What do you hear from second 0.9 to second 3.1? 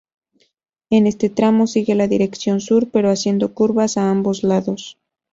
este tramo sigue la dirección sur,